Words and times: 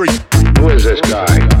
Who 0.00 0.70
is 0.70 0.84
this 0.84 0.98
guy? 1.02 1.60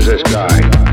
is 0.00 0.06
this 0.06 0.22
guy? 0.22 0.89